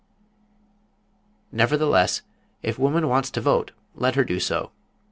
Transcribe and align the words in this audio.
Nevertheless, 1.51 2.23
if 2.63 2.79
woman 2.79 3.07
wants 3.07 3.29
to 3.29 3.39
vote 3.39 3.71
let 3.95 4.15
her 4.15 4.23
do 4.23 4.39
so. 4.39 4.71